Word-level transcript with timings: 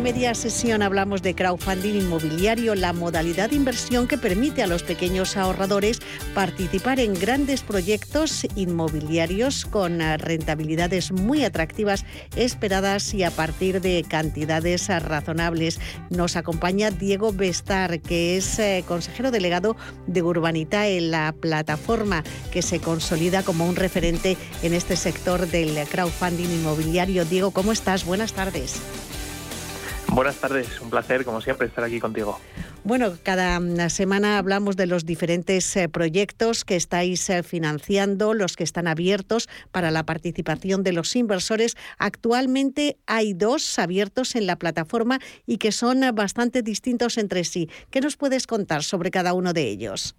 Media 0.00 0.34
sesión 0.34 0.80
hablamos 0.82 1.20
de 1.20 1.34
crowdfunding 1.34 1.94
inmobiliario, 1.94 2.74
la 2.74 2.92
modalidad 2.92 3.50
de 3.50 3.56
inversión 3.56 4.08
que 4.08 4.16
permite 4.16 4.62
a 4.62 4.66
los 4.66 4.82
pequeños 4.82 5.36
ahorradores 5.36 6.00
participar 6.34 7.00
en 7.00 7.12
grandes 7.12 7.62
proyectos 7.62 8.46
inmobiliarios 8.56 9.66
con 9.66 10.00
rentabilidades 10.18 11.12
muy 11.12 11.44
atractivas 11.44 12.06
esperadas 12.34 13.12
y 13.12 13.24
a 13.24 13.30
partir 13.30 13.80
de 13.82 14.04
cantidades 14.08 14.88
razonables. 14.88 15.78
Nos 16.08 16.36
acompaña 16.36 16.90
Diego 16.90 17.32
Bestar, 17.32 18.00
que 18.00 18.36
es 18.38 18.58
eh, 18.58 18.84
consejero 18.88 19.30
delegado 19.30 19.76
de 20.06 20.22
Urbanita 20.22 20.88
en 20.88 21.10
la 21.10 21.32
plataforma 21.38 22.24
que 22.50 22.62
se 22.62 22.80
consolida 22.80 23.42
como 23.42 23.68
un 23.68 23.76
referente 23.76 24.38
en 24.62 24.72
este 24.72 24.96
sector 24.96 25.46
del 25.46 25.86
crowdfunding 25.88 26.48
inmobiliario. 26.48 27.24
Diego, 27.26 27.50
¿cómo 27.50 27.72
estás? 27.72 28.04
Buenas 28.06 28.32
tardes. 28.32 28.80
Buenas 30.12 30.36
tardes, 30.36 30.80
un 30.80 30.90
placer 30.90 31.24
como 31.24 31.40
siempre 31.40 31.68
estar 31.68 31.84
aquí 31.84 32.00
contigo. 32.00 32.38
Bueno, 32.82 33.12
cada 33.22 33.60
semana 33.90 34.38
hablamos 34.38 34.76
de 34.76 34.86
los 34.86 35.04
diferentes 35.04 35.76
eh, 35.76 35.88
proyectos 35.88 36.64
que 36.64 36.76
estáis 36.76 37.28
eh, 37.30 37.42
financiando, 37.42 38.34
los 38.34 38.56
que 38.56 38.64
están 38.64 38.88
abiertos 38.88 39.48
para 39.70 39.90
la 39.90 40.04
participación 40.04 40.82
de 40.82 40.92
los 40.92 41.14
inversores. 41.14 41.76
Actualmente 41.98 42.96
hay 43.06 43.34
dos 43.34 43.78
abiertos 43.78 44.34
en 44.34 44.46
la 44.46 44.56
plataforma 44.56 45.20
y 45.46 45.58
que 45.58 45.72
son 45.72 46.00
bastante 46.14 46.62
distintos 46.62 47.16
entre 47.16 47.44
sí. 47.44 47.68
¿Qué 47.90 48.00
nos 48.00 48.16
puedes 48.16 48.46
contar 48.46 48.82
sobre 48.82 49.10
cada 49.10 49.34
uno 49.34 49.52
de 49.52 49.68
ellos? 49.68 50.16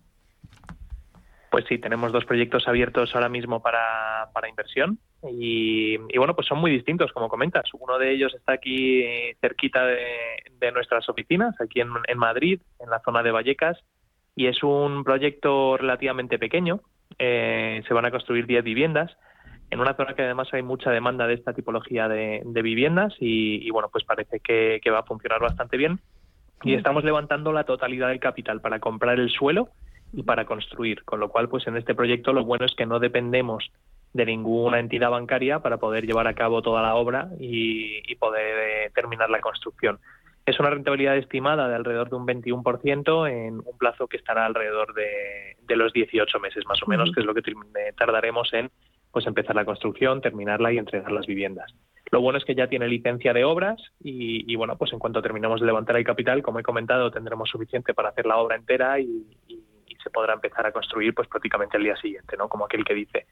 Pues 1.51 1.65
sí, 1.67 1.79
tenemos 1.79 2.13
dos 2.13 2.23
proyectos 2.23 2.65
abiertos 2.65 3.13
ahora 3.13 3.27
mismo 3.27 3.61
para, 3.61 4.29
para 4.33 4.47
inversión. 4.47 4.99
Y, 5.29 5.97
bueno, 6.17 6.33
pues 6.33 6.47
son 6.47 6.59
muy 6.59 6.71
distintos, 6.71 7.11
como 7.11 7.27
comentas. 7.27 7.65
Uno 7.73 7.99
de 7.99 8.13
ellos 8.13 8.33
está 8.33 8.53
aquí 8.53 9.03
cerquita 9.41 9.85
de, 9.85 10.71
nuestras 10.71 11.09
oficinas, 11.09 11.53
aquí 11.59 11.81
en, 11.81 12.17
Madrid, 12.17 12.61
en 12.79 12.89
la 12.89 13.01
zona 13.01 13.21
de 13.21 13.31
Vallecas, 13.31 13.77
y 14.33 14.47
es 14.47 14.63
un 14.63 15.03
proyecto 15.03 15.75
relativamente 15.75 16.39
pequeño. 16.39 16.79
Eh, 17.19 17.83
se 17.85 17.93
van 17.93 18.05
a 18.05 18.11
construir 18.11 18.47
10 18.47 18.63
viviendas 18.63 19.11
en 19.71 19.81
una 19.81 19.93
zona 19.95 20.13
que 20.13 20.21
además 20.21 20.47
hay 20.53 20.63
mucha 20.63 20.89
demanda 20.89 21.27
de 21.27 21.33
esta 21.33 21.51
tipología 21.51 22.07
de, 22.07 22.43
viviendas 22.63 23.13
y, 23.19 23.69
bueno, 23.71 23.89
pues 23.91 24.05
parece 24.05 24.39
que, 24.39 24.79
que 24.81 24.89
va 24.89 24.99
a 24.99 25.03
funcionar 25.03 25.41
bastante 25.41 25.75
bien. 25.75 25.99
Y 26.63 26.75
estamos 26.75 27.03
levantando 27.03 27.51
la 27.51 27.65
totalidad 27.65 28.07
del 28.07 28.21
capital 28.21 28.61
para 28.61 28.79
comprar 28.79 29.19
el 29.19 29.29
suelo 29.29 29.67
y 30.13 30.23
para 30.23 30.45
construir, 30.45 31.03
con 31.03 31.19
lo 31.19 31.29
cual 31.29 31.49
pues 31.49 31.67
en 31.67 31.77
este 31.77 31.95
proyecto 31.95 32.33
lo 32.33 32.43
bueno 32.43 32.65
es 32.65 32.75
que 32.75 32.85
no 32.85 32.99
dependemos 32.99 33.71
de 34.13 34.25
ninguna 34.25 34.79
entidad 34.79 35.09
bancaria 35.09 35.59
para 35.59 35.77
poder 35.77 36.05
llevar 36.05 36.27
a 36.27 36.33
cabo 36.33 36.61
toda 36.61 36.81
la 36.81 36.95
obra 36.95 37.29
y, 37.39 38.15
poder 38.15 38.87
eh, 38.87 38.91
terminar 38.93 39.29
la 39.29 39.41
construcción. 39.41 39.99
Es 40.45 40.59
una 40.59 40.69
rentabilidad 40.69 41.17
estimada 41.17 41.67
de 41.67 41.75
alrededor 41.75 42.09
de 42.09 42.15
un 42.15 42.27
21% 42.27 43.29
en 43.29 43.59
un 43.59 43.77
plazo 43.77 44.07
que 44.07 44.17
estará 44.17 44.45
alrededor 44.45 44.93
de, 44.93 45.75
los 45.75 45.93
18 45.93 46.39
meses 46.39 46.65
más 46.67 46.83
o 46.83 46.87
menos, 46.87 47.11
que 47.13 47.21
es 47.21 47.25
lo 47.25 47.33
que 47.33 47.39
eh, 47.39 47.93
tardaremos 47.97 48.53
en 48.53 48.69
pues 49.11 49.25
empezar 49.25 49.55
la 49.55 49.65
construcción, 49.65 50.21
terminarla 50.21 50.73
y 50.73 50.77
entregar 50.77 51.11
las 51.11 51.25
viviendas. 51.25 51.73
Lo 52.11 52.19
bueno 52.19 52.37
es 52.37 52.45
que 52.45 52.55
ya 52.55 52.67
tiene 52.67 52.87
licencia 52.89 53.33
de 53.33 53.45
obras 53.45 53.81
y, 54.01 54.53
bueno, 54.57 54.77
pues 54.77 54.91
en 54.91 54.99
cuanto 54.99 55.21
terminemos 55.21 55.61
de 55.61 55.65
levantar 55.65 55.95
el 55.95 56.03
capital, 56.03 56.43
como 56.43 56.59
he 56.59 56.63
comentado, 56.63 57.09
tendremos 57.09 57.49
suficiente 57.49 57.93
para 57.93 58.09
hacer 58.09 58.25
la 58.25 58.37
obra 58.37 58.57
entera 58.57 58.99
y 58.99 59.25
se 60.03 60.09
podrá 60.09 60.33
empezar 60.33 60.65
a 60.65 60.71
construir 60.71 61.13
pues 61.13 61.27
prácticamente 61.27 61.77
el 61.77 61.83
día 61.83 61.95
siguiente, 61.97 62.37
¿no? 62.37 62.49
Como 62.49 62.65
aquel 62.65 62.83
que 62.83 62.93
dice. 62.93 63.25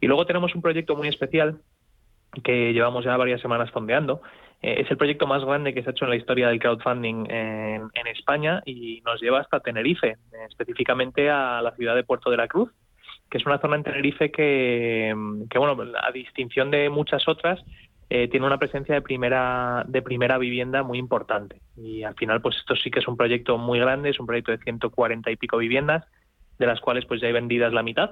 Y 0.00 0.06
luego 0.06 0.26
tenemos 0.26 0.54
un 0.54 0.62
proyecto 0.62 0.96
muy 0.96 1.08
especial 1.08 1.60
que 2.42 2.72
llevamos 2.72 3.04
ya 3.04 3.16
varias 3.16 3.40
semanas 3.40 3.70
fondeando. 3.70 4.22
Eh, 4.62 4.76
es 4.80 4.90
el 4.90 4.96
proyecto 4.96 5.26
más 5.26 5.44
grande 5.44 5.74
que 5.74 5.82
se 5.82 5.90
ha 5.90 5.92
hecho 5.92 6.04
en 6.04 6.10
la 6.10 6.16
historia 6.16 6.48
del 6.48 6.58
crowdfunding 6.58 7.26
en, 7.30 8.06
España 8.06 8.62
y 8.64 9.02
nos 9.04 9.20
lleva 9.20 9.40
hasta 9.40 9.60
Tenerife, 9.60 10.16
específicamente 10.48 11.28
a 11.28 11.60
la 11.60 11.72
ciudad 11.72 11.94
de 11.94 12.04
Puerto 12.04 12.30
de 12.30 12.36
la 12.36 12.48
Cruz, 12.48 12.70
que 13.30 13.38
es 13.38 13.46
una 13.46 13.58
zona 13.58 13.76
en 13.76 13.82
Tenerife 13.82 14.30
que, 14.30 15.14
que 15.50 15.58
bueno, 15.58 15.76
a 16.00 16.10
distinción 16.12 16.70
de 16.70 16.88
muchas 16.88 17.28
otras, 17.28 17.62
eh, 18.08 18.28
tiene 18.28 18.46
una 18.46 18.58
presencia 18.58 18.94
de 18.94 19.02
primera 19.02 19.84
de 19.88 20.00
primera 20.00 20.38
vivienda 20.38 20.82
muy 20.84 20.98
importante. 20.98 21.60
Y 21.76 22.04
al 22.04 22.14
final 22.14 22.40
pues 22.40 22.56
esto 22.56 22.76
sí 22.76 22.90
que 22.90 23.00
es 23.00 23.08
un 23.08 23.16
proyecto 23.16 23.58
muy 23.58 23.80
grande 23.80 24.10
es 24.10 24.20
un 24.20 24.26
proyecto 24.26 24.52
de 24.52 24.58
140 24.58 25.30
y 25.30 25.36
pico 25.36 25.56
viviendas 25.56 26.04
de 26.58 26.66
las 26.66 26.80
cuales 26.80 27.04
pues 27.06 27.20
ya 27.20 27.26
hay 27.26 27.32
vendidas 27.32 27.72
la 27.72 27.82
mitad. 27.82 28.10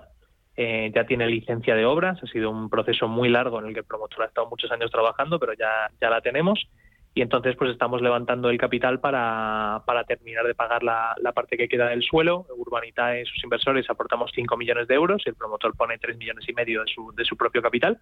Eh, 0.57 0.93
ya 0.95 1.05
tiene 1.05 1.27
licencia 1.27 1.75
de 1.75 1.85
obras 1.85 2.23
ha 2.23 2.27
sido 2.27 2.49
un 2.51 2.71
proceso 2.71 3.09
muy 3.09 3.29
largo 3.29 3.59
en 3.59 3.67
el 3.67 3.73
que 3.73 3.81
el 3.81 3.87
promotor 3.87 4.23
ha 4.23 4.27
estado 4.27 4.49
muchos 4.49 4.71
años 4.71 4.89
trabajando 4.91 5.39
pero 5.39 5.53
ya 5.53 5.91
ya 6.01 6.11
la 6.11 6.21
tenemos. 6.21 6.69
Y 7.17 7.23
entonces 7.23 7.55
pues 7.57 7.71
estamos 7.71 8.03
levantando 8.03 8.51
el 8.51 8.59
capital 8.59 8.99
para, 8.99 9.85
para 9.87 10.03
terminar 10.03 10.45
de 10.45 10.57
pagar 10.57 10.83
la, 10.83 11.15
la, 11.23 11.31
parte 11.31 11.57
que 11.57 11.69
queda 11.69 11.91
del 11.91 12.03
suelo. 12.03 12.45
Urbanita 12.57 13.17
y 13.17 13.25
sus 13.25 13.45
inversores 13.45 13.89
aportamos 13.89 14.33
5 14.35 14.57
millones 14.57 14.89
de 14.89 14.97
euros 14.97 15.23
el 15.25 15.37
promotor 15.37 15.77
pone 15.77 15.97
3 15.99 16.17
millones 16.17 16.49
y 16.49 16.53
medio 16.53 16.83
de 16.83 16.93
su, 16.93 17.13
de 17.15 17.25
su 17.25 17.37
propio 17.37 17.63
capital 17.63 18.01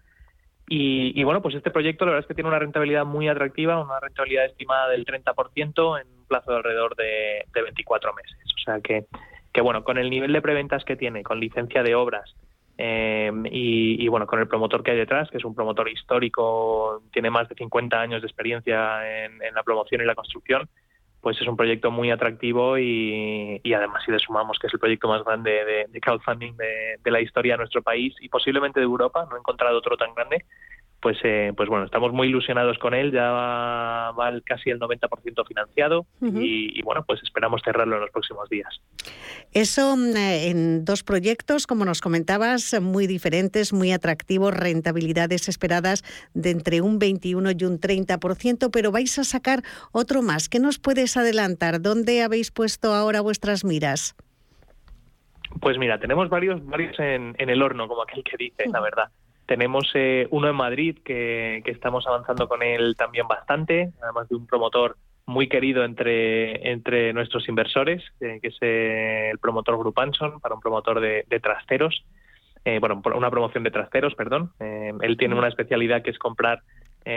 y, 0.74 1.22
bueno, 1.24 1.42
pues 1.42 1.54
este 1.54 1.70
proyecto 1.70 2.06
la 2.06 2.12
verdad 2.12 2.24
es 2.24 2.28
que 2.28 2.34
tiene 2.34 2.48
una 2.48 2.58
rentabilidad 2.58 3.04
muy 3.04 3.28
atractiva, 3.28 3.78
una 3.78 4.00
rentabilidad 4.00 4.46
estimada 4.46 4.88
del 4.88 5.04
30% 5.04 6.00
en 6.00 6.06
un 6.08 6.24
plazo 6.26 6.50
de 6.50 6.56
alrededor 6.56 6.96
de, 6.96 7.44
24 7.52 8.14
meses. 8.14 8.38
O 8.56 8.64
sea 8.64 8.80
que, 8.80 9.04
que, 9.52 9.60
bueno, 9.60 9.84
con 9.84 9.98
el 9.98 10.08
nivel 10.08 10.32
de 10.32 10.40
preventas 10.40 10.82
que 10.86 10.96
tiene, 10.96 11.22
con 11.22 11.40
licencia 11.40 11.82
de 11.82 11.94
obras 11.94 12.34
eh, 12.78 13.30
y, 13.50 14.08
bueno, 14.08 14.26
con 14.26 14.40
el 14.40 14.48
promotor 14.48 14.82
que 14.82 14.92
hay 14.92 14.96
detrás, 14.96 15.30
que 15.30 15.36
es 15.36 15.44
un 15.44 15.54
promotor 15.54 15.90
histórico, 15.90 17.02
tiene 17.12 17.28
más 17.28 17.50
de 17.50 17.54
50 17.54 18.00
años 18.00 18.22
de 18.22 18.28
experiencia 18.28 19.26
en 19.26 19.54
la 19.54 19.62
promoción 19.62 20.00
y 20.00 20.06
la 20.06 20.14
construcción, 20.14 20.70
pues 21.22 21.40
es 21.40 21.46
un 21.46 21.56
proyecto 21.56 21.92
muy 21.92 22.10
atractivo 22.10 22.76
y, 22.76 23.60
además 23.74 24.02
si 24.04 24.10
le 24.10 24.18
sumamos 24.18 24.58
que 24.58 24.66
es 24.66 24.74
el 24.74 24.80
proyecto 24.80 25.06
más 25.06 25.24
grande 25.24 25.86
de, 25.88 26.00
crowdfunding 26.00 26.56
de, 26.56 26.98
de, 27.02 27.10
la 27.12 27.20
historia 27.20 27.54
de 27.54 27.58
nuestro 27.58 27.80
país 27.80 28.12
y 28.20 28.28
posiblemente 28.28 28.80
de 28.80 28.84
Europa, 28.84 29.24
no 29.30 29.36
he 29.36 29.38
encontrado 29.38 29.78
otro 29.78 29.96
tan 29.96 30.12
grande, 30.14 30.44
pues, 31.02 31.18
eh, 31.24 31.52
pues 31.56 31.68
bueno, 31.68 31.84
estamos 31.84 32.12
muy 32.12 32.28
ilusionados 32.28 32.78
con 32.78 32.94
él, 32.94 33.10
ya 33.10 33.28
va, 33.32 34.14
casi 34.44 34.70
el 34.70 34.78
90% 34.78 35.44
financiado 35.46 36.06
y, 36.20 36.80
bueno, 36.82 37.04
pues 37.04 37.20
esperamos 37.24 37.60
cerrarlo 37.64 37.96
en 37.96 38.02
los 38.02 38.10
próximos 38.10 38.48
días. 38.48 38.80
Eso 39.52 39.96
mm, 39.96 40.16
eh, 40.16 40.48
en 40.48 40.84
dos 40.84 41.02
proyectos, 41.02 41.66
como 41.66 41.84
nos 41.84 42.00
comentabas, 42.00 42.80
muy 42.80 43.08
diferentes, 43.08 43.72
muy 43.72 43.90
atractivos, 43.90 44.54
rentabilidades 44.54 45.48
esperadas 45.48 46.04
de 46.34 46.50
entre 46.50 46.80
un 46.80 47.00
21 47.00 47.50
y 47.50 47.64
un 47.64 47.80
30%, 47.80 48.70
pero 48.72 48.92
vais 48.92 49.18
a 49.18 49.24
sacar 49.24 49.62
otro 49.90 50.22
más. 50.22 50.48
¿Qué 50.48 50.60
nos 50.60 50.78
puedes 50.78 51.16
adelantar? 51.16 51.82
¿Dónde 51.82 52.22
habéis 52.22 52.52
puesto 52.52 52.94
ahora 52.94 53.20
vuestras 53.20 53.64
miras? 53.64 54.14
Pues 55.60 55.76
mira, 55.78 55.98
tenemos 55.98 56.28
varios, 56.28 56.64
varios 56.64 56.96
en, 57.00 57.34
en 57.38 57.50
el 57.50 57.60
horno, 57.60 57.88
como 57.88 58.02
aquel 58.02 58.22
que 58.22 58.36
dice, 58.36 58.68
la 58.72 58.80
verdad. 58.80 59.10
Tenemos 59.46 59.90
eh, 59.94 60.28
uno 60.30 60.48
en 60.48 60.54
Madrid 60.54 60.98
que, 61.04 61.62
estamos 61.66 62.06
avanzando 62.06 62.48
con 62.48 62.62
él 62.62 62.94
también 62.96 63.26
bastante, 63.26 63.90
además 64.02 64.28
de 64.28 64.36
un 64.36 64.46
promotor 64.46 64.96
muy 65.26 65.48
querido 65.48 65.84
entre, 65.84 66.70
entre 66.70 67.12
nuestros 67.12 67.48
inversores, 67.48 68.02
eh, 68.20 68.38
que 68.40 68.48
es 68.48 68.56
eh, 68.60 69.30
el 69.32 69.38
promotor 69.38 69.78
Group 69.78 69.98
Anson, 69.98 70.40
para 70.40 70.54
un 70.54 70.60
promotor 70.60 71.00
de, 71.00 71.24
trasteros, 71.40 72.04
bueno, 72.80 73.02
una 73.16 73.30
promoción 73.30 73.64
de 73.64 73.72
trasteros, 73.72 74.14
perdón. 74.14 74.52
él 74.60 75.16
tiene 75.16 75.34
una 75.34 75.48
especialidad 75.48 76.02
que 76.02 76.10
es 76.10 76.18
comprar 76.18 76.62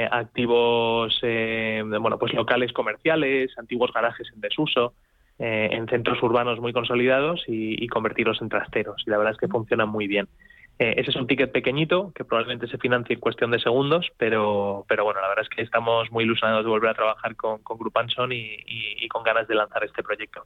activos, 0.09 1.19
bueno, 1.21 2.17
pues 2.17 2.33
locales 2.33 2.73
comerciales, 2.73 3.55
antiguos 3.59 3.93
garajes 3.93 4.27
en 4.33 4.41
desuso, 4.41 4.95
en 5.37 5.87
centros 5.87 6.21
urbanos 6.23 6.59
muy 6.59 6.73
consolidados 6.73 7.43
y, 7.47 7.83
y 7.83 7.87
convertirlos 7.87 8.41
en 8.41 8.49
trasteros. 8.49 9.03
Y 9.05 9.11
la 9.11 9.17
verdad 9.17 9.33
es 9.33 9.39
que 9.39 9.47
funciona 9.47 9.85
muy 9.85 10.07
bien. 10.07 10.27
Eh, 10.77 10.95
ese 10.97 11.11
es 11.11 11.15
un 11.15 11.25
ticket 11.25 11.53
pequeñito 11.53 12.11
que 12.13 12.25
probablemente 12.25 12.67
se 12.67 12.77
financie 12.77 13.13
en 13.13 13.21
cuestión 13.21 13.49
de 13.51 13.59
segundos, 13.59 14.11
pero, 14.17 14.85
pero 14.89 15.05
bueno, 15.05 15.21
la 15.21 15.29
verdad 15.29 15.43
es 15.43 15.49
que 15.49 15.61
estamos 15.61 16.11
muy 16.11 16.25
ilusionados 16.25 16.65
de 16.65 16.69
volver 16.69 16.89
a 16.89 16.93
trabajar 16.93 17.35
con, 17.37 17.63
con 17.63 17.77
Group 17.77 17.93
y, 18.31 19.07
con 19.07 19.23
ganas 19.23 19.47
de 19.47 19.55
lanzar 19.55 19.85
este 19.85 20.03
proyecto. 20.03 20.45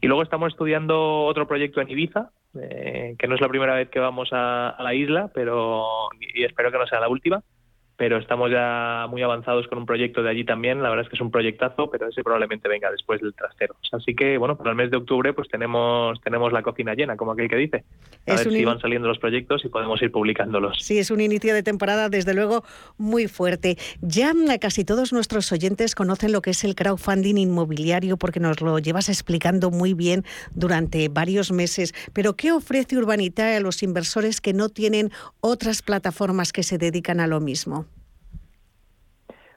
Y 0.00 0.06
luego 0.06 0.22
estamos 0.22 0.52
estudiando 0.52 1.24
otro 1.24 1.48
proyecto 1.48 1.80
en 1.80 1.90
Ibiza, 1.90 2.30
eh, 2.60 3.16
que 3.18 3.26
no 3.26 3.34
es 3.34 3.40
la 3.40 3.48
primera 3.48 3.74
vez 3.74 3.88
que 3.88 3.98
vamos 3.98 4.28
a, 4.32 4.76
la 4.78 4.94
isla, 4.94 5.30
pero 5.34 6.08
y 6.20 6.44
espero 6.44 6.70
que 6.70 6.78
no 6.78 6.86
sea 6.86 7.00
la 7.00 7.08
última. 7.08 7.42
Pero 7.96 8.18
estamos 8.18 8.50
ya 8.50 9.06
muy 9.08 9.22
avanzados 9.22 9.68
con 9.68 9.78
un 9.78 9.86
proyecto 9.86 10.22
de 10.22 10.30
allí 10.30 10.44
también. 10.44 10.82
La 10.82 10.90
verdad 10.90 11.04
es 11.04 11.08
que 11.08 11.16
es 11.16 11.20
un 11.20 11.30
proyectazo, 11.30 11.90
pero 11.90 12.08
ese 12.08 12.22
probablemente 12.22 12.68
venga 12.68 12.90
después 12.90 13.20
del 13.20 13.34
trastero. 13.34 13.76
Así 13.92 14.14
que, 14.14 14.36
bueno, 14.38 14.56
para 14.56 14.70
el 14.70 14.76
mes 14.76 14.90
de 14.90 14.96
octubre 14.96 15.32
pues 15.32 15.48
tenemos 15.48 16.20
tenemos 16.22 16.52
la 16.52 16.62
cocina 16.62 16.94
llena, 16.94 17.16
como 17.16 17.32
aquel 17.32 17.48
que 17.48 17.56
dice. 17.56 17.84
A 18.26 18.34
ver 18.34 18.50
si 18.50 18.64
van 18.64 18.80
saliendo 18.80 19.06
los 19.06 19.18
proyectos 19.18 19.64
y 19.64 19.68
podemos 19.68 20.00
ir 20.02 20.10
publicándolos. 20.10 20.78
Sí, 20.80 20.98
es 20.98 21.10
un 21.10 21.20
inicio 21.20 21.54
de 21.54 21.62
temporada, 21.62 22.08
desde 22.08 22.34
luego, 22.34 22.64
muy 22.96 23.28
fuerte. 23.28 23.76
Ya 24.00 24.32
casi 24.60 24.84
todos 24.84 25.12
nuestros 25.12 25.52
oyentes 25.52 25.94
conocen 25.94 26.32
lo 26.32 26.42
que 26.42 26.50
es 26.50 26.64
el 26.64 26.74
crowdfunding 26.74 27.36
inmobiliario 27.36 28.16
porque 28.16 28.40
nos 28.40 28.60
lo 28.60 28.78
llevas 28.78 29.08
explicando 29.08 29.70
muy 29.70 29.94
bien 29.94 30.24
durante 30.54 31.08
varios 31.08 31.52
meses. 31.52 31.94
Pero, 32.12 32.34
¿qué 32.34 32.52
ofrece 32.52 32.96
Urbanita 32.96 33.56
a 33.56 33.60
los 33.60 33.82
inversores 33.82 34.40
que 34.40 34.52
no 34.52 34.68
tienen 34.68 35.10
otras 35.40 35.82
plataformas 35.82 36.52
que 36.52 36.62
se 36.62 36.78
dedican 36.78 37.20
a 37.20 37.26
lo 37.26 37.40
mismo? 37.40 37.83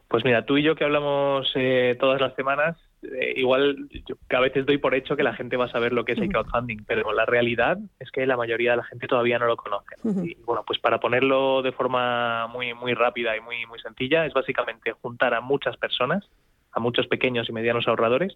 Pues 0.07 0.23
mira, 0.23 0.45
tú 0.45 0.57
y 0.57 0.63
yo 0.63 0.75
que 0.75 0.85
hablamos 0.85 1.51
eh, 1.55 1.97
todas 1.99 2.21
las 2.21 2.33
semanas, 2.35 2.77
eh, 3.03 3.33
igual 3.35 3.89
yo 4.05 4.15
a 4.29 4.39
veces 4.39 4.65
doy 4.65 4.77
por 4.77 4.95
hecho 4.95 5.17
que 5.17 5.23
la 5.23 5.33
gente 5.33 5.57
va 5.57 5.65
a 5.65 5.71
saber 5.71 5.91
lo 5.91 6.05
que 6.05 6.13
es 6.13 6.19
el 6.19 6.29
crowdfunding, 6.29 6.85
pero 6.87 7.11
la 7.11 7.25
realidad 7.25 7.77
es 7.99 8.09
que 8.11 8.25
la 8.25 8.37
mayoría 8.37 8.71
de 8.71 8.77
la 8.77 8.85
gente 8.85 9.07
todavía 9.07 9.37
no 9.37 9.47
lo 9.47 9.57
conoce. 9.57 9.95
Y 10.23 10.35
bueno, 10.45 10.63
pues 10.65 10.79
para 10.79 10.99
ponerlo 10.99 11.61
de 11.61 11.73
forma 11.73 12.47
muy 12.47 12.73
muy 12.73 12.93
rápida 12.93 13.35
y 13.35 13.41
muy 13.41 13.65
muy 13.65 13.79
sencilla, 13.79 14.25
es 14.25 14.33
básicamente 14.33 14.93
juntar 14.93 15.33
a 15.33 15.41
muchas 15.41 15.75
personas, 15.75 16.25
a 16.71 16.79
muchos 16.79 17.07
pequeños 17.07 17.49
y 17.49 17.51
medianos 17.51 17.87
ahorradores, 17.87 18.33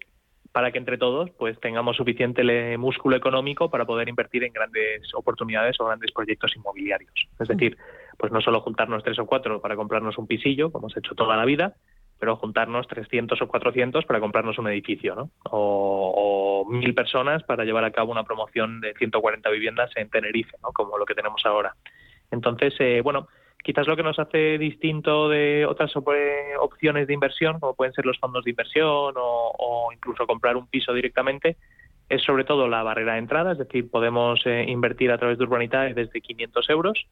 para 0.52 0.70
que 0.70 0.78
entre 0.78 0.98
todos 0.98 1.30
pues 1.30 1.58
tengamos 1.60 1.96
suficiente 1.96 2.76
músculo 2.76 3.16
económico 3.16 3.70
para 3.70 3.86
poder 3.86 4.10
invertir 4.10 4.44
en 4.44 4.52
grandes 4.52 5.02
oportunidades 5.14 5.80
o 5.80 5.86
grandes 5.86 6.12
proyectos 6.12 6.54
inmobiliarios. 6.54 7.12
Es 7.40 7.48
decir, 7.48 7.78
pues 8.18 8.32
no 8.32 8.40
solo 8.40 8.60
juntarnos 8.60 9.02
tres 9.02 9.18
o 9.18 9.26
cuatro 9.26 9.60
para 9.60 9.76
comprarnos 9.76 10.18
un 10.18 10.26
pisillo, 10.26 10.70
como 10.70 10.86
hemos 10.86 10.96
hecho 10.96 11.14
toda 11.14 11.36
la 11.36 11.44
vida, 11.44 11.74
pero 12.22 12.36
juntarnos 12.36 12.86
300 12.86 13.42
o 13.42 13.48
400 13.48 14.04
para 14.04 14.20
comprarnos 14.20 14.56
un 14.56 14.68
edificio, 14.68 15.16
¿no? 15.16 15.30
O, 15.50 16.64
mil 16.70 16.94
personas 16.94 17.42
para 17.42 17.64
llevar 17.64 17.84
a 17.84 17.90
cabo 17.90 18.12
una 18.12 18.22
promoción 18.22 18.80
de 18.80 18.94
140 18.94 19.50
viviendas 19.50 19.90
en 19.96 20.08
Tenerife, 20.08 20.56
¿no? 20.62 20.70
Como 20.70 20.96
lo 20.98 21.04
que 21.04 21.16
tenemos 21.16 21.44
ahora. 21.44 21.74
Entonces, 22.30 22.74
eh, 22.78 23.00
bueno, 23.02 23.26
quizás 23.64 23.88
lo 23.88 23.96
que 23.96 24.04
nos 24.04 24.20
hace 24.20 24.56
distinto 24.56 25.28
de 25.28 25.66
otras 25.66 25.92
opciones 26.60 27.08
de 27.08 27.14
inversión, 27.14 27.58
como 27.58 27.74
pueden 27.74 27.92
ser 27.92 28.06
los 28.06 28.20
fondos 28.20 28.44
de 28.44 28.50
inversión 28.50 29.14
o, 29.16 29.88
incluso 29.92 30.24
comprar 30.24 30.56
un 30.56 30.68
piso 30.68 30.94
directamente, 30.94 31.56
es 32.08 32.22
sobre 32.22 32.44
todo 32.44 32.68
la 32.68 32.84
barrera 32.84 33.14
de 33.14 33.18
entrada, 33.18 33.50
es 33.50 33.58
decir, 33.58 33.90
podemos 33.90 34.40
eh, 34.46 34.64
invertir 34.68 35.10
a 35.10 35.18
través 35.18 35.38
de 35.38 35.44
Urbanitae 35.44 35.92
desde 35.92 36.20
500 36.20 36.70
euros 36.70 37.06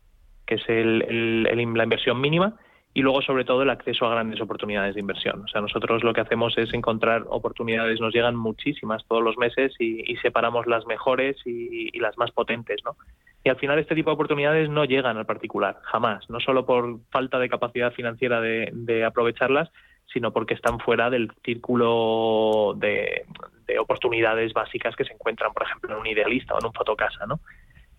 que 0.51 0.57
es 0.57 0.69
el, 0.69 1.45
la 1.45 1.85
inversión 1.85 2.21
mínima, 2.21 2.57
y 2.93 3.03
luego 3.03 3.23
sobre 3.23 3.45
todo 3.45 3.63
el 3.63 3.71
acceso 3.71 4.05
a 4.05 4.11
grandes 4.11 4.41
oportunidades 4.41 4.95
de 4.95 5.01
inversión. 5.01 5.45
O 5.45 5.49
sea, 5.49 5.61
nosotros 5.61 6.03
lo 6.03 6.13
que 6.13 6.23
hacemos 6.23 6.59
es 6.59 6.75
encontrar 6.75 7.23
oportunidades, 7.29 8.01
nos 8.01 8.13
llegan 8.13 8.35
muchísimas 8.35 9.05
todos 9.07 9.23
los 9.23 9.39
meses 9.39 9.73
y, 9.79 10.17
separamos 10.17 10.67
las 10.67 10.87
mejores 10.87 11.37
y, 11.47 11.97
las 12.01 12.19
más 12.19 12.33
potentes, 12.33 12.81
¿no? 12.85 12.97
Y 13.45 13.49
al 13.49 13.57
final 13.57 13.79
este 13.79 13.95
tipo 13.95 14.11
de 14.11 14.15
oportunidades 14.15 14.69
no 14.69 14.85
llegan 14.85 15.17
al 15.17 15.25
particular, 15.25 15.79
jamás, 15.85 16.29
no 16.29 16.41
solo 16.41 16.67
por 16.67 16.99
falta 17.11 17.39
de 17.39 17.49
capacidad 17.49 17.93
financiera 17.93 18.41
de, 18.41 19.05
aprovecharlas, 19.05 19.71
sino 20.13 20.33
porque 20.33 20.55
están 20.55 20.81
fuera 20.81 21.11
del 21.11 21.31
círculo 21.45 22.75
de, 22.77 23.25
de 23.69 23.79
oportunidades 23.79 24.53
básicas 24.53 24.97
que 24.97 25.05
se 25.05 25.13
encuentran, 25.13 25.53
por 25.53 25.63
ejemplo, 25.63 25.93
en 25.93 26.01
un 26.01 26.07
idealista 26.09 26.55
o 26.55 26.59
en 26.59 26.67
un 26.67 26.73
fotocasa, 26.73 27.25
¿no? 27.27 27.39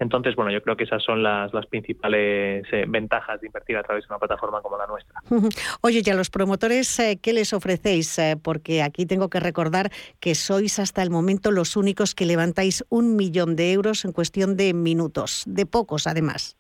Entonces, 0.01 0.35
bueno, 0.35 0.49
yo 0.49 0.63
creo 0.63 0.75
que 0.75 0.85
esas 0.85 1.03
son 1.03 1.21
las, 1.21 1.53
las 1.53 1.67
principales 1.67 2.65
eh, 2.71 2.85
ventajas 2.87 3.39
de 3.39 3.45
invertir 3.45 3.77
a 3.77 3.83
través 3.83 4.03
de 4.03 4.11
una 4.11 4.17
plataforma 4.17 4.59
como 4.59 4.75
la 4.75 4.87
nuestra. 4.87 5.21
Oye, 5.81 6.01
ya 6.01 6.15
los 6.15 6.31
promotores, 6.31 6.99
eh, 6.99 7.19
¿qué 7.21 7.33
les 7.33 7.53
ofrecéis? 7.53 8.17
Eh, 8.17 8.35
porque 8.41 8.81
aquí 8.81 9.05
tengo 9.05 9.29
que 9.29 9.39
recordar 9.39 9.91
que 10.19 10.33
sois 10.33 10.79
hasta 10.79 11.03
el 11.03 11.11
momento 11.11 11.51
los 11.51 11.77
únicos 11.77 12.15
que 12.15 12.25
levantáis 12.25 12.83
un 12.89 13.15
millón 13.15 13.55
de 13.55 13.73
euros 13.73 14.03
en 14.03 14.11
cuestión 14.11 14.57
de 14.57 14.73
minutos, 14.73 15.43
de 15.45 15.67
pocos 15.67 16.07
además. 16.07 16.57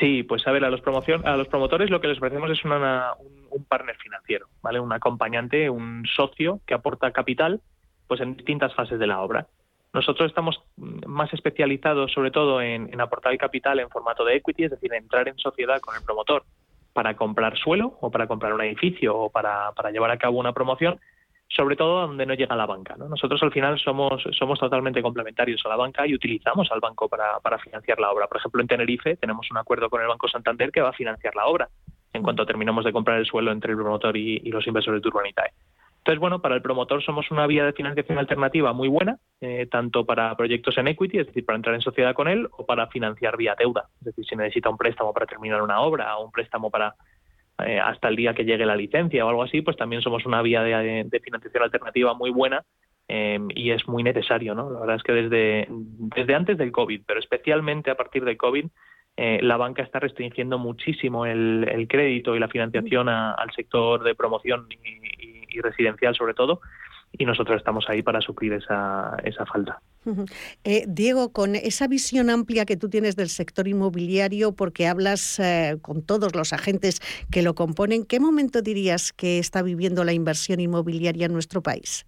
Sí, 0.00 0.24
pues 0.24 0.44
a 0.48 0.50
ver, 0.50 0.64
a 0.64 0.70
los, 0.70 0.80
promoción, 0.80 1.24
a 1.24 1.36
los 1.36 1.46
promotores 1.46 1.90
lo 1.90 2.00
que 2.00 2.08
les 2.08 2.18
ofrecemos 2.18 2.50
es 2.50 2.64
una, 2.64 3.12
un, 3.20 3.46
un 3.50 3.64
partner 3.66 3.94
financiero, 3.98 4.48
¿vale? 4.62 4.80
Un 4.80 4.92
acompañante, 4.92 5.70
un 5.70 6.04
socio 6.16 6.58
que 6.66 6.74
aporta 6.74 7.12
capital 7.12 7.60
pues 8.08 8.20
en 8.20 8.36
distintas 8.36 8.74
fases 8.74 8.98
de 8.98 9.06
la 9.06 9.20
obra. 9.20 9.46
Nosotros 9.94 10.28
estamos 10.28 10.60
más 10.76 11.32
especializados 11.32 12.12
sobre 12.12 12.32
todo 12.32 12.60
en, 12.60 13.00
aportar 13.00 13.30
el 13.30 13.38
capital 13.38 13.78
en 13.78 13.88
formato 13.88 14.24
de 14.24 14.34
equity, 14.34 14.64
es 14.64 14.72
decir, 14.72 14.92
entrar 14.92 15.28
en 15.28 15.38
sociedad 15.38 15.80
con 15.80 15.94
el 15.94 16.02
promotor 16.02 16.42
para 16.92 17.14
comprar 17.14 17.56
suelo 17.56 17.96
o 18.00 18.10
para 18.10 18.26
comprar 18.26 18.52
un 18.52 18.62
edificio 18.62 19.16
o 19.16 19.30
para, 19.30 19.72
llevar 19.92 20.10
a 20.10 20.18
cabo 20.18 20.40
una 20.40 20.52
promoción, 20.52 20.98
sobre 21.48 21.76
todo 21.76 22.08
donde 22.08 22.26
no 22.26 22.34
llega 22.34 22.56
la 22.56 22.66
banca. 22.66 22.96
Nosotros 22.96 23.40
al 23.44 23.52
final 23.52 23.78
somos, 23.78 24.20
somos 24.36 24.58
totalmente 24.58 25.00
complementarios 25.00 25.64
a 25.64 25.68
la 25.68 25.76
banca 25.76 26.04
y 26.08 26.14
utilizamos 26.14 26.72
al 26.72 26.80
banco 26.80 27.08
para, 27.08 27.58
financiar 27.58 28.00
la 28.00 28.10
obra. 28.10 28.26
Por 28.26 28.38
ejemplo, 28.38 28.62
en 28.62 28.66
Tenerife 28.66 29.14
tenemos 29.16 29.48
un 29.52 29.58
acuerdo 29.58 29.88
con 29.88 30.02
el 30.02 30.08
Banco 30.08 30.26
Santander 30.26 30.72
que 30.72 30.80
va 30.80 30.88
a 30.88 30.92
financiar 30.92 31.36
la 31.36 31.46
obra 31.46 31.68
en 32.12 32.22
cuanto 32.22 32.44
terminamos 32.44 32.84
de 32.84 32.92
comprar 32.92 33.18
el 33.18 33.26
suelo 33.26 33.52
entre 33.52 33.72
el 33.72 33.78
promotor 33.78 34.16
y, 34.16 34.40
los 34.50 34.66
inversores 34.66 35.02
de 35.02 35.08
Urbanitae. 35.08 35.52
Entonces, 36.04 36.20
bueno, 36.20 36.42
para 36.42 36.54
el 36.54 36.60
promotor 36.60 37.02
somos 37.02 37.30
una 37.30 37.46
vía 37.46 37.64
de 37.64 37.72
financiación 37.72 38.18
alternativa 38.18 38.74
muy 38.74 38.88
buena, 38.88 39.16
eh, 39.40 39.66
tanto 39.70 40.04
para 40.04 40.36
proyectos 40.36 40.76
en 40.76 40.88
equity, 40.88 41.20
es 41.20 41.26
decir, 41.28 41.46
para 41.46 41.56
entrar 41.56 41.74
en 41.74 41.80
sociedad 41.80 42.12
con 42.12 42.28
él, 42.28 42.46
o 42.58 42.66
para 42.66 42.88
financiar 42.88 43.38
vía 43.38 43.56
deuda. 43.58 43.88
Es 44.00 44.08
decir, 44.08 44.26
si 44.26 44.36
necesita 44.36 44.68
un 44.68 44.76
préstamo 44.76 45.14
para 45.14 45.24
terminar 45.24 45.62
una 45.62 45.80
obra 45.80 46.14
o 46.18 46.26
un 46.26 46.30
préstamo 46.30 46.70
para 46.70 46.94
eh, 47.64 47.80
hasta 47.80 48.08
el 48.08 48.16
día 48.16 48.34
que 48.34 48.44
llegue 48.44 48.66
la 48.66 48.76
licencia 48.76 49.24
o 49.24 49.30
algo 49.30 49.44
así, 49.44 49.62
pues 49.62 49.78
también 49.78 50.02
somos 50.02 50.26
una 50.26 50.42
vía 50.42 50.60
de, 50.60 51.20
financiación 51.24 51.62
alternativa 51.62 52.12
muy 52.12 52.28
buena 52.28 52.62
eh, 53.08 53.38
y 53.54 53.70
es 53.70 53.88
muy 53.88 54.02
necesario, 54.02 54.54
¿no? 54.54 54.68
La 54.68 54.80
verdad 54.80 54.96
es 54.96 55.02
que 55.04 55.12
desde, 55.12 55.68
desde 55.70 56.34
antes 56.34 56.58
del 56.58 56.70
COVID, 56.70 57.00
pero 57.06 57.18
especialmente 57.18 57.90
a 57.90 57.94
partir 57.94 58.26
del 58.26 58.36
COVID, 58.36 58.66
la 59.16 59.56
banca 59.56 59.82
está 59.82 60.00
restringiendo 60.00 60.58
muchísimo 60.58 61.24
el, 61.24 61.86
crédito 61.88 62.34
y 62.34 62.40
la 62.40 62.48
financiación 62.48 63.08
al 63.08 63.50
sector 63.54 64.02
de 64.02 64.16
promoción 64.16 64.66
y, 64.70 65.03
y 65.54 65.60
residencial 65.60 66.14
sobre 66.14 66.34
todo, 66.34 66.60
y 67.16 67.24
nosotros 67.24 67.56
estamos 67.58 67.84
ahí 67.88 68.02
para 68.02 68.20
suplir 68.20 68.52
esa, 68.52 69.16
esa 69.24 69.46
falta. 69.46 69.80
Eh, 70.64 70.84
Diego, 70.86 71.32
con 71.32 71.54
esa 71.54 71.86
visión 71.86 72.28
amplia 72.28 72.66
que 72.66 72.76
tú 72.76 72.88
tienes 72.88 73.16
del 73.16 73.28
sector 73.28 73.68
inmobiliario, 73.68 74.52
porque 74.52 74.86
hablas 74.86 75.38
eh, 75.38 75.78
con 75.80 76.02
todos 76.02 76.34
los 76.34 76.52
agentes 76.52 77.00
que 77.30 77.42
lo 77.42 77.54
componen, 77.54 78.04
¿qué 78.04 78.20
momento 78.20 78.62
dirías 78.62 79.12
que 79.12 79.38
está 79.38 79.62
viviendo 79.62 80.04
la 80.04 80.12
inversión 80.12 80.60
inmobiliaria 80.60 81.26
en 81.26 81.32
nuestro 81.32 81.62
país? 81.62 82.04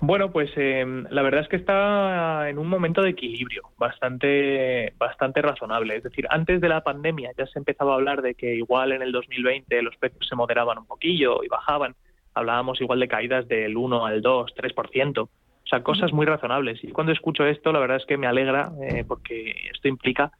Bueno, 0.00 0.30
pues 0.30 0.50
em, 0.56 1.06
la 1.10 1.22
verdad 1.22 1.40
es 1.40 1.48
que 1.48 1.56
está 1.56 2.48
en 2.48 2.58
un 2.58 2.68
momento 2.68 3.02
de 3.02 3.10
equilibrio 3.10 3.62
bastante, 3.76 4.92
bastante 4.96 5.42
razonable. 5.42 5.96
Es 5.96 6.04
decir, 6.04 6.26
antes 6.30 6.60
de 6.60 6.68
la 6.68 6.82
pandemia 6.82 7.32
ya 7.36 7.46
se 7.46 7.58
empezaba 7.58 7.92
a 7.92 7.94
hablar 7.96 8.22
de 8.22 8.34
que 8.34 8.54
igual 8.54 8.92
en 8.92 9.02
el 9.02 9.10
2020 9.10 9.82
los 9.82 9.96
precios 9.96 10.28
se 10.28 10.36
moderaban 10.36 10.78
un 10.78 10.86
poquillo 10.86 11.42
y 11.42 11.48
bajaban. 11.48 11.96
Hablábamos 12.34 12.80
igual 12.80 13.00
de 13.00 13.08
caídas 13.08 13.48
del 13.48 13.76
1 13.76 14.06
al 14.06 14.22
2, 14.22 14.54
3%. 14.54 15.18
O 15.22 15.30
sea, 15.68 15.82
cosas 15.82 16.12
muy 16.12 16.26
razonables. 16.26 16.82
Y 16.84 16.92
cuando 16.92 17.12
escucho 17.12 17.44
esto, 17.44 17.72
la 17.72 17.80
verdad 17.80 17.96
es 17.96 18.06
que 18.06 18.16
me 18.16 18.28
alegra 18.28 18.70
eh, 18.80 19.04
porque 19.06 19.52
esto 19.74 19.88
implica 19.88 20.30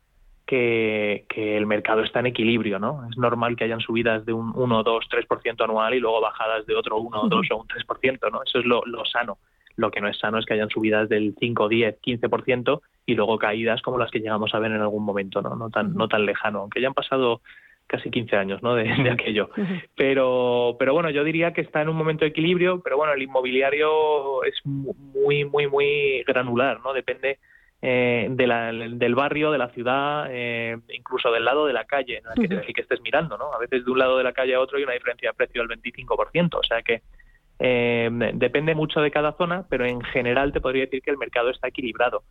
que, 0.49 1.26
el 1.37 1.67
mercado 1.67 2.02
está 2.02 2.21
en 2.21 2.26
equilibrio, 2.26 2.78
¿no? 2.78 3.07
Es 3.11 3.19
normal 3.19 3.55
que 3.55 3.64
hayan 3.64 3.81
subidas 3.81 4.25
de 4.25 4.33
un 4.33 4.52
1, 4.55 4.83
2, 4.83 5.05
3% 5.11 5.64
anual 5.64 5.95
y 5.95 6.00
luego 6.00 6.21
bajadas 6.21 6.67
de 6.67 6.75
otro 6.75 6.97
1, 6.97 7.28
2 7.28 7.47
o 7.50 7.57
un 7.57 7.69
3%, 7.69 8.33
¿no? 8.33 8.43
Eso 8.43 8.59
es 8.59 8.64
lo, 8.64 8.83
sano. 9.05 9.38
Lo 9.76 9.90
que 9.90 10.00
no 10.00 10.09
es 10.09 10.19
sano 10.19 10.38
es 10.38 10.47
que 10.47 10.55
hayan 10.55 10.71
subidas 10.71 11.09
del 11.09 11.35
5, 11.38 11.69
10, 11.69 12.00
15% 12.00 12.81
y 13.07 13.14
luego 13.14 13.38
caídas 13.38 13.83
como 13.83 13.99
las 13.99 14.11
que 14.11 14.21
llegamos 14.21 14.55
a 14.55 14.59
ver 14.59 14.73
en 14.73 14.81
algún 14.81 15.05
momento, 15.05 15.43
¿no? 15.43 15.55
No 15.55 15.69
tan, 15.69 15.95
no 15.95 16.09
tan 16.09 16.25
lejano, 16.25 16.61
aunque 16.61 16.81
ya 16.81 16.88
han 16.88 16.95
pasado 16.95 17.43
casi 17.87 18.11
15 18.11 18.37
años 18.37 18.62
¿no? 18.62 18.75
de, 18.75 18.90
aquello. 19.11 19.50
Pero, 19.97 20.76
pero 20.78 20.95
bueno, 20.95 21.11
yo 21.11 21.25
diría 21.25 21.52
que 21.52 21.61
está 21.61 21.83
en 21.83 21.90
un 21.90 21.97
momento 21.97 22.25
de 22.25 22.31
equilibrio, 22.31 22.81
pero 22.83 22.97
bueno, 22.97 23.12
el 23.12 23.23
inmobiliario 23.23 24.45
es 24.45 24.55
muy, 24.64 25.45
muy, 25.45 25.67
muy 25.67 26.23
granular, 26.26 26.81
¿no? 26.83 26.93
Depende 26.93 27.38
eh, 27.80 28.26
del 28.30 29.14
barrio, 29.14 29.52
de 29.52 29.58
la 29.58 29.68
ciudad, 29.68 30.26
eh, 30.30 30.76
incluso 30.88 31.30
del 31.30 31.44
lado 31.44 31.64
de 31.66 31.73
la 31.73 31.85
calle 31.85 32.18
en 32.18 32.25
el 32.44 32.62
que, 32.66 32.73
que, 32.73 32.80
estés 32.80 33.00
mirando, 33.00 33.38
¿no? 33.38 33.52
A 33.52 33.58
veces 33.58 33.85
de 33.85 33.90
un 33.90 33.99
lado 33.99 34.18
de 34.18 34.25
la 34.25 34.32
calle 34.32 34.56
a 34.56 34.61
otro 34.61 34.78
hay 34.78 34.85
una 34.85 34.94
diferencia 34.94 35.30
de 35.30 35.35
precio 35.35 35.64
del 35.64 35.80
25%, 35.80 36.58
o 36.58 36.62
sea 36.64 36.82
que 36.82 37.02
eh, 37.61 38.11
depende 38.35 38.75
mucho 38.75 39.00
de 39.00 39.12
cada 39.12 39.32
zona, 39.32 39.64
pero 39.68 39.85
en 39.85 40.00
general 40.00 40.52
te 40.52 40.61
podría 40.61 40.87
decir 40.87 41.02
que 41.02 41.12
el 41.12 41.18
mercado 41.18 41.50
está 41.50 41.68
equilibrado. 41.68 42.25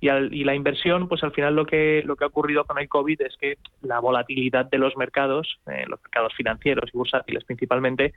Y, 0.00 0.08
y, 0.08 0.44
la 0.44 0.54
inversión, 0.54 1.06
pues 1.08 1.22
al 1.22 1.32
final 1.32 1.54
lo 1.54 1.66
que, 1.66 2.02
lo 2.04 2.16
que 2.16 2.24
ha 2.24 2.28
ocurrido 2.28 2.64
con 2.64 2.78
el 2.78 2.88
COVID 2.88 3.20
es 3.22 3.36
que 3.36 3.58
la 3.82 4.00
volatilidad 4.00 4.66
de 4.66 4.78
los 4.78 4.96
mercados, 4.96 5.60
los 5.66 6.00
mercados 6.02 6.34
financieros 6.34 6.90
y 6.92 6.96
bursátiles 6.96 7.44
principalmente, 7.44 8.12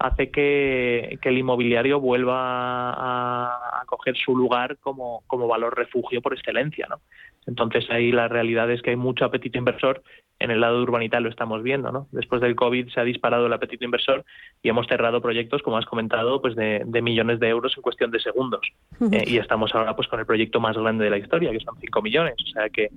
hace 0.00 0.30
que, 0.30 1.18
el 1.22 1.38
inmobiliario 1.38 2.00
vuelva 2.00 2.38
a, 2.40 3.84
coger 3.86 4.16
su 4.16 4.36
lugar 4.36 4.78
como, 4.78 5.22
como 5.26 5.46
valor 5.46 5.76
refugio 5.76 6.22
por 6.22 6.32
excelencia. 6.32 6.86
¿no? 6.88 7.00
Entonces 7.46 7.88
ahí 7.90 8.10
la 8.10 8.28
realidad 8.28 8.70
es 8.70 8.82
que 8.82 8.90
hay 8.90 8.96
mucho 8.96 9.24
apetito 9.24 9.58
inversor 9.58 10.02
en 10.40 10.50
el 10.50 10.60
lado 10.60 10.78
de 10.78 10.82
urbanita 10.82 11.20
lo 11.20 11.28
estamos 11.28 11.62
viendo, 11.62 11.92
¿no? 11.92 12.08
Después 12.12 12.40
del 12.40 12.56
COVID 12.56 12.88
se 12.88 12.98
ha 12.98 13.04
disparado 13.04 13.46
el 13.46 13.52
apetito 13.52 13.84
inversor 13.84 14.24
y 14.62 14.70
hemos 14.70 14.86
cerrado 14.86 15.20
proyectos, 15.20 15.62
como 15.62 15.76
has 15.76 15.84
comentado, 15.84 16.40
pues 16.40 16.56
de, 16.56 16.84
millones 17.02 17.40
de 17.40 17.48
euros 17.48 17.74
en 17.76 17.82
cuestión 17.82 18.10
de 18.10 18.20
segundos. 18.20 18.62
Eh, 19.12 19.24
y 19.26 19.36
estamos 19.36 19.74
ahora 19.74 19.94
pues 19.94 20.08
con 20.08 20.18
el 20.18 20.26
proyecto 20.26 20.58
más 20.58 20.76
grande 20.76 21.04
de 21.04 21.10
la 21.10 21.18
historia, 21.18 21.52
que 21.52 21.60
son 21.60 21.76
5 21.78 22.02
millones. 22.02 22.34
O 22.42 22.52
sea 22.52 22.70
que, 22.70 22.88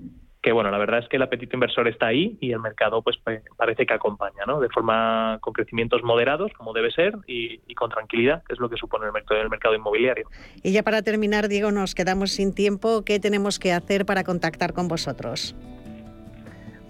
que, 0.41 0.53
bueno, 0.53 0.71
la 0.71 0.77
verdad 0.77 0.99
es 0.99 1.09
que 1.09 1.17
el 1.17 1.21
apetito 1.21 1.57
inversor 1.57 1.89
está 1.89 2.07
ahí 2.07 2.37
y 2.39 2.53
el 2.53 2.59
mercado 2.59 3.01
pues 3.01 3.17
parece 3.57 3.85
que 3.85 3.93
acompaña, 3.93 4.45
¿no? 4.47 4.61
De 4.61 4.69
forma 4.69 5.37
con 5.41 5.51
crecimientos 5.51 6.01
moderados, 6.01 6.53
como 6.53 6.71
debe 6.71 6.91
ser, 6.91 7.13
y, 7.27 7.59
con 7.75 7.89
tranquilidad, 7.89 8.41
que 8.47 8.53
es 8.53 8.59
lo 8.59 8.69
que 8.69 8.77
supone 8.77 9.05
el 9.05 9.11
mercado, 9.11 9.41
el 9.41 9.49
mercado 9.49 9.75
inmobiliario. 9.75 10.29
Y 10.63 10.71
ya 10.71 10.83
para 10.83 11.01
terminar, 11.01 11.49
Diego, 11.49 11.71
nos 11.71 11.93
quedamos 11.93 12.31
sin 12.31 12.55
tiempo. 12.55 13.03
¿Qué 13.03 13.19
tenemos 13.19 13.59
que 13.59 13.73
hacer 13.73 14.05
para 14.05 14.23
contactar 14.23 14.71
con 14.73 14.87
vosotros? 14.87 15.55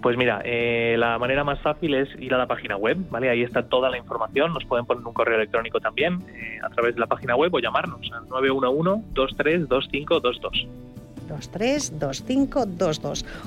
Pues 0.04 0.18
mira, 0.18 0.42
eh, 0.44 0.96
la 0.98 1.18
manera 1.18 1.44
más 1.44 1.58
fácil 1.62 1.94
es 1.94 2.10
ir 2.20 2.34
a 2.34 2.36
la 2.36 2.46
página 2.46 2.76
web, 2.76 2.98
¿vale? 3.08 3.30
Ahí 3.30 3.40
está 3.40 3.66
toda 3.70 3.88
la 3.88 3.96
información. 3.96 4.52
Nos 4.52 4.62
pueden 4.66 4.84
poner 4.84 5.02
un 5.02 5.14
correo 5.14 5.36
electrónico 5.36 5.80
también 5.80 6.18
eh, 6.28 6.58
a 6.62 6.68
través 6.68 6.94
de 6.94 7.00
la 7.00 7.06
página 7.06 7.36
web 7.36 7.54
o 7.54 7.58
llamarnos 7.58 8.12
al 8.12 8.28
911-232522. 8.28 9.04
232522 9.14 10.83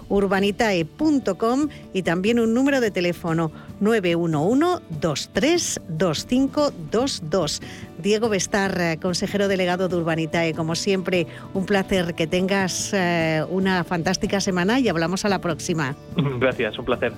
urbanitae.com 0.09 1.69
y 1.93 2.03
también 2.03 2.39
un 2.39 2.53
número 2.53 2.81
de 2.81 2.91
teléfono 2.91 3.51
911 3.79 4.83
232522. 4.99 7.61
Diego 8.01 8.29
Bestar, 8.29 8.79
eh, 8.79 8.97
consejero 9.01 9.47
delegado 9.47 9.89
de 9.89 9.95
Urbanitae, 9.95 10.53
como 10.53 10.75
siempre, 10.75 11.25
un 11.53 11.65
placer 11.65 12.15
que 12.15 12.27
tengas 12.27 12.93
eh, 12.93 13.43
una 13.49 13.83
fantástica 13.83 14.39
semana 14.39 14.79
y 14.79 14.87
hablamos 14.87 15.25
a 15.25 15.29
la 15.29 15.39
próxima. 15.39 15.95
Gracias, 16.39 16.77
un 16.77 16.85
placer. 16.85 17.11